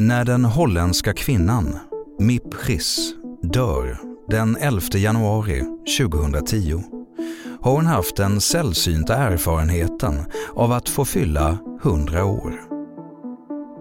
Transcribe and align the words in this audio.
När 0.00 0.24
den 0.24 0.44
holländska 0.44 1.12
kvinnan 1.12 1.78
Mip 2.18 2.68
Giss 2.68 3.14
dör 3.42 3.98
den 4.28 4.56
11 4.56 4.80
januari 4.94 5.64
2010 5.98 6.82
har 7.60 7.72
hon 7.72 7.86
haft 7.86 8.16
den 8.16 8.40
sällsynta 8.40 9.14
erfarenheten 9.14 10.14
av 10.54 10.72
att 10.72 10.88
få 10.88 11.04
fylla 11.04 11.58
100 11.82 12.24
år. 12.24 12.60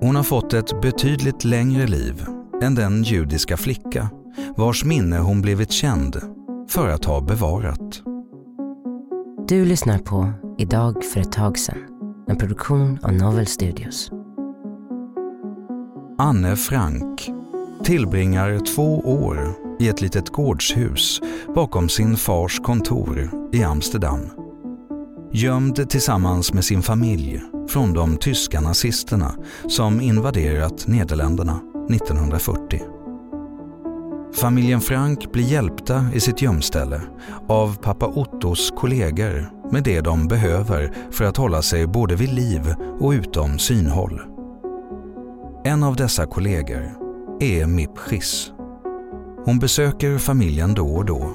Hon 0.00 0.16
har 0.16 0.22
fått 0.22 0.52
ett 0.52 0.82
betydligt 0.82 1.44
längre 1.44 1.86
liv 1.86 2.26
än 2.62 2.74
den 2.74 3.02
judiska 3.02 3.56
flicka 3.56 4.10
vars 4.56 4.84
minne 4.84 5.18
hon 5.18 5.42
blivit 5.42 5.72
känd 5.72 6.20
för 6.68 6.88
att 6.88 7.04
ha 7.04 7.20
bevarat. 7.20 8.02
Du 9.48 9.64
lyssnar 9.64 9.98
på 9.98 10.32
Idag 10.58 11.04
för 11.04 11.20
ett 11.20 11.32
tag 11.32 11.58
sedan. 11.58 11.78
En 12.28 12.36
produktion 12.36 12.98
av 13.02 13.12
Novel 13.12 13.46
Studios. 13.46 14.10
Anne 16.22 16.56
Frank 16.56 17.30
tillbringar 17.84 18.74
två 18.74 18.98
år 18.98 19.54
i 19.80 19.88
ett 19.88 20.00
litet 20.00 20.30
gårdshus 20.30 21.20
bakom 21.54 21.88
sin 21.88 22.16
fars 22.16 22.60
kontor 22.60 23.30
i 23.52 23.62
Amsterdam. 23.62 24.20
Gömd 25.32 25.90
tillsammans 25.90 26.52
med 26.52 26.64
sin 26.64 26.82
familj 26.82 27.42
från 27.68 27.92
de 27.92 28.16
tyska 28.16 28.60
nazisterna 28.60 29.34
som 29.68 30.00
invaderat 30.00 30.86
Nederländerna 30.86 31.60
1940. 31.90 32.82
Familjen 34.34 34.80
Frank 34.80 35.32
blir 35.32 35.44
hjälpta 35.44 36.06
i 36.14 36.20
sitt 36.20 36.42
gömställe 36.42 37.00
av 37.48 37.76
pappa 37.76 38.06
Ottos 38.06 38.72
kollegor 38.76 39.50
med 39.72 39.84
det 39.84 40.00
de 40.00 40.28
behöver 40.28 40.92
för 41.10 41.24
att 41.24 41.36
hålla 41.36 41.62
sig 41.62 41.86
både 41.86 42.16
vid 42.16 42.32
liv 42.32 42.74
och 43.00 43.10
utom 43.10 43.58
synhåll. 43.58 44.31
En 45.64 45.82
av 45.82 45.96
dessa 45.96 46.26
kollegor 46.26 46.90
är 47.40 47.66
Mip 47.66 47.98
Schiss. 47.98 48.52
Hon 49.44 49.58
besöker 49.58 50.18
familjen 50.18 50.74
då 50.74 50.94
och 50.94 51.04
då 51.04 51.34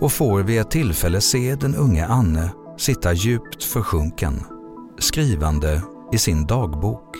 och 0.00 0.12
får 0.12 0.42
vid 0.42 0.60
ett 0.60 0.70
tillfälle 0.70 1.20
se 1.20 1.54
den 1.54 1.74
unge 1.74 2.06
Anne 2.06 2.50
sitta 2.78 3.12
djupt 3.12 3.64
försjunken, 3.64 4.42
skrivande 4.98 5.82
i 6.12 6.18
sin 6.18 6.46
dagbok. 6.46 7.16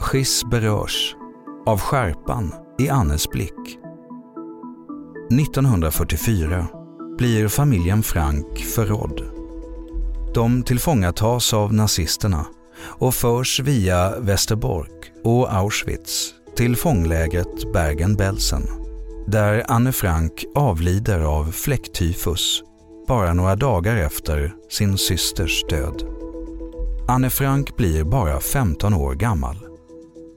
Schiss 0.00 0.44
berörs 0.44 1.16
av 1.66 1.80
skärpan 1.80 2.54
i 2.78 2.88
Annes 2.88 3.30
blick. 3.30 3.78
1944 5.40 6.66
blir 7.18 7.48
familjen 7.48 8.02
Frank 8.02 8.58
förrådd. 8.58 9.22
De 10.34 10.62
tillfångatas 10.62 11.54
av 11.54 11.74
nazisterna 11.74 12.46
och 12.80 13.14
förs 13.14 13.60
via 13.60 14.20
Västerbork 14.20 15.12
och 15.24 15.54
Auschwitz 15.54 16.34
till 16.56 16.76
fånglägret 16.76 17.72
Bergen-Belsen 17.72 18.62
där 19.26 19.64
Anne 19.68 19.92
Frank 19.92 20.44
avlider 20.54 21.20
av 21.20 21.52
fläcktyfus 21.52 22.62
bara 23.08 23.34
några 23.34 23.56
dagar 23.56 23.96
efter 23.96 24.54
sin 24.70 24.98
systers 24.98 25.64
död. 25.68 26.02
Anne 27.08 27.30
Frank 27.30 27.76
blir 27.76 28.04
bara 28.04 28.40
15 28.40 28.94
år 28.94 29.14
gammal. 29.14 29.56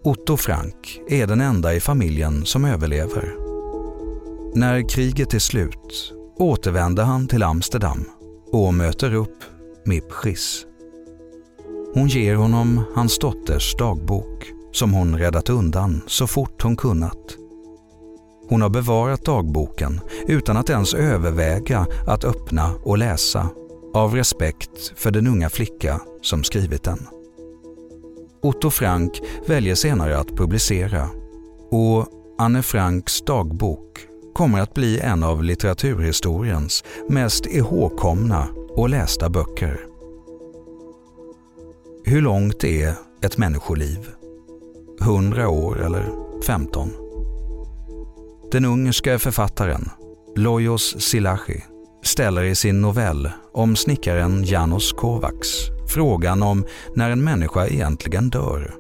Otto 0.04 0.38
Frank 0.38 1.02
är 1.08 1.28
den 1.28 1.42
enda 1.42 1.74
i 1.74 1.80
familjen 1.80 2.46
som 2.46 2.66
överlever. 2.66 3.36
När 4.56 4.90
kriget 4.90 5.34
är 5.34 5.40
slut 5.40 6.14
återvänder 6.38 7.04
han 7.04 7.28
till 7.28 7.44
Amsterdam 7.44 8.06
och 8.52 8.74
möter 8.74 9.14
upp 9.14 9.38
Mip 9.86 10.12
Schiss. 10.12 10.66
Hon 11.94 12.08
ger 12.08 12.36
honom 12.36 12.82
hans 12.96 13.20
dotters 13.20 13.76
dagbok 13.76 14.52
som 14.72 14.94
hon 14.94 15.18
räddat 15.18 15.50
undan 15.50 16.02
så 16.08 16.28
fort 16.28 16.62
hon 16.62 16.76
kunnat. 16.76 17.38
Hon 18.50 18.62
har 18.62 18.70
bevarat 18.70 19.26
dagboken 19.26 20.00
utan 20.28 20.58
att 20.58 20.70
ens 20.70 20.94
överväga 20.94 21.88
att 22.08 22.24
öppna 22.24 22.72
och 22.84 22.98
läsa 22.98 23.50
av 23.94 24.16
respekt 24.16 24.94
för 24.96 25.12
den 25.12 25.28
unga 25.28 25.50
flicka 25.50 26.02
som 26.22 26.44
skrivit 26.44 26.84
den. 26.84 27.08
Otto 28.42 28.70
Frank 28.70 29.22
väljer 29.48 29.76
senare 29.76 30.18
att 30.18 30.38
publicera 30.38 31.10
och 31.72 32.08
Anne 32.38 32.64
Franks 32.64 33.22
dagbok 33.22 34.08
kommer 34.34 34.62
att 34.62 34.74
bli 34.74 35.00
en 35.00 35.24
av 35.24 35.44
litteraturhistoriens 35.44 36.84
mest 37.10 37.46
ihågkomna 37.46 38.48
och 38.76 38.90
lästa 38.90 39.30
böcker. 39.30 39.91
Hur 42.12 42.22
långt 42.22 42.64
är 42.64 42.94
ett 43.22 43.38
människoliv? 43.38 44.10
100 45.02 45.50
år 45.50 45.86
eller 45.86 46.06
15? 46.46 46.90
Den 48.52 48.66
ungerska 48.66 49.20
författaren 49.20 49.90
Lojos 50.36 50.96
Silachi 51.00 51.64
ställer 52.04 52.44
i 52.44 52.56
sin 52.56 52.82
novell 52.82 53.30
om 53.54 53.76
snickaren 53.76 54.44
Janos 54.44 54.94
Kovacs 54.94 55.48
frågan 55.88 56.44
om 56.44 56.66
när 56.96 57.10
en 57.10 57.24
människa 57.24 57.68
egentligen 57.68 58.30
dör. 58.30 58.74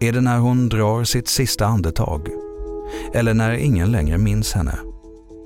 Är 0.00 0.12
det 0.12 0.20
när 0.20 0.38
hon 0.38 0.68
drar 0.68 1.04
sitt 1.04 1.28
sista 1.28 1.66
andetag? 1.66 2.28
Eller 3.14 3.34
när 3.34 3.52
ingen 3.52 3.92
längre 3.92 4.18
minns 4.18 4.52
henne? 4.52 4.78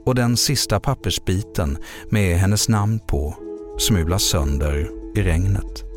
Och 0.04 0.14
den 0.14 0.36
sista 0.36 0.80
pappersbiten 0.80 1.78
med 2.10 2.38
hennes 2.38 2.68
namn 2.68 3.00
på 3.08 3.34
smulas 3.78 4.22
sönder 4.22 4.90
i 5.14 5.22
regnet. 5.22 5.87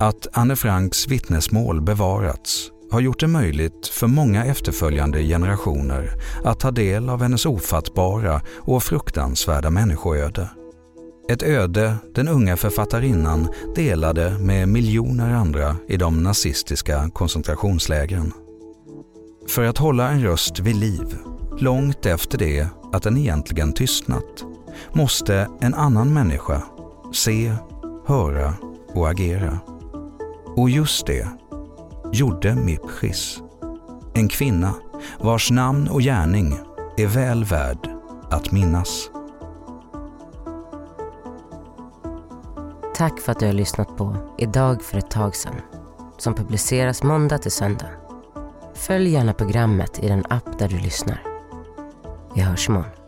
Att 0.00 0.26
Anne 0.32 0.56
Franks 0.56 1.08
vittnesmål 1.08 1.80
bevarats 1.80 2.70
har 2.90 3.00
gjort 3.00 3.20
det 3.20 3.26
möjligt 3.26 3.86
för 3.86 4.06
många 4.06 4.44
efterföljande 4.44 5.22
generationer 5.22 6.10
att 6.44 6.60
ta 6.60 6.70
del 6.70 7.08
av 7.08 7.22
hennes 7.22 7.46
ofattbara 7.46 8.40
och 8.56 8.82
fruktansvärda 8.82 9.70
människoöde. 9.70 10.50
Ett 11.30 11.42
öde 11.42 11.96
den 12.14 12.28
unga 12.28 12.56
författarinnan 12.56 13.48
delade 13.74 14.38
med 14.38 14.68
miljoner 14.68 15.34
andra 15.34 15.76
i 15.88 15.96
de 15.96 16.22
nazistiska 16.22 17.10
koncentrationslägren. 17.10 18.32
För 19.48 19.64
att 19.64 19.78
hålla 19.78 20.10
en 20.10 20.22
röst 20.22 20.60
vid 20.60 20.76
liv, 20.76 21.18
långt 21.58 22.06
efter 22.06 22.38
det 22.38 22.66
att 22.92 23.02
den 23.02 23.16
egentligen 23.16 23.72
tystnat, 23.72 24.44
måste 24.92 25.48
en 25.60 25.74
annan 25.74 26.14
människa 26.14 26.62
se, 27.12 27.52
höra 28.06 28.54
och 28.94 29.10
agera. 29.10 29.58
Och 30.58 30.70
just 30.70 31.06
det 31.06 31.28
gjorde 32.12 32.54
Mip 32.54 32.80
En 34.14 34.28
kvinna 34.28 34.74
vars 35.20 35.50
namn 35.50 35.88
och 35.88 36.00
gärning 36.00 36.58
är 36.96 37.06
väl 37.06 37.44
värd 37.44 37.90
att 38.30 38.52
minnas. 38.52 39.10
Tack 42.94 43.20
för 43.20 43.32
att 43.32 43.40
du 43.40 43.46
har 43.46 43.52
lyssnat 43.52 43.96
på 43.96 44.16
Idag 44.38 44.82
för 44.82 44.98
ett 44.98 45.10
tag 45.10 45.36
sedan 45.36 45.60
som 46.18 46.34
publiceras 46.34 47.02
måndag 47.02 47.38
till 47.38 47.52
söndag. 47.52 47.90
Följ 48.74 49.10
gärna 49.10 49.32
programmet 49.32 49.98
i 50.04 50.08
den 50.08 50.24
app 50.30 50.58
där 50.58 50.68
du 50.68 50.78
lyssnar. 50.78 51.22
Vi 52.34 52.40
hörs 52.40 52.68
imorgon. 52.68 53.07